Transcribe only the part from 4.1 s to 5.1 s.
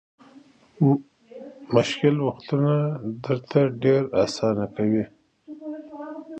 اسانه کوي.